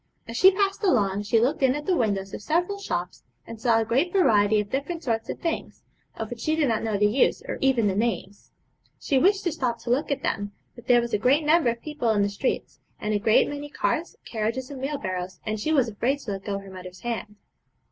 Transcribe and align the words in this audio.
As 0.27 0.35
she 0.35 0.49
passed 0.49 0.83
along 0.83 1.21
she 1.21 1.39
looked 1.39 1.61
in 1.61 1.75
at 1.75 1.85
the 1.85 1.95
windows 1.95 2.33
of 2.33 2.41
several 2.41 2.79
shops, 2.79 3.21
and 3.45 3.61
saw 3.61 3.79
a 3.79 3.85
great 3.85 4.11
variety 4.11 4.59
of 4.59 4.71
different 4.71 5.03
sorts 5.03 5.29
of 5.29 5.39
things, 5.39 5.83
of 6.15 6.31
which 6.31 6.39
she 6.39 6.55
did 6.55 6.67
not 6.69 6.81
know 6.81 6.97
the 6.97 7.05
use 7.05 7.43
or 7.47 7.59
even 7.61 7.85
the 7.85 7.93
names. 7.95 8.49
She 8.99 9.19
wished 9.19 9.43
to 9.43 9.51
stop 9.51 9.77
to 9.81 9.91
look 9.91 10.09
at 10.09 10.23
them, 10.23 10.53
but 10.73 10.87
there 10.87 11.01
was 11.01 11.13
a 11.13 11.19
great 11.19 11.45
number 11.45 11.69
of 11.69 11.83
people 11.83 12.09
in 12.09 12.23
the 12.23 12.29
streets, 12.29 12.79
and 12.99 13.13
a 13.13 13.19
great 13.19 13.47
many 13.47 13.69
carts, 13.69 14.15
carriages, 14.25 14.71
and 14.71 14.81
wheelbarrows, 14.81 15.39
and 15.45 15.59
she 15.59 15.71
was 15.71 15.87
afraid 15.87 16.17
to 16.21 16.31
let 16.31 16.45
go 16.45 16.57
her 16.57 16.71
mother's 16.71 17.01
hand. 17.01 17.35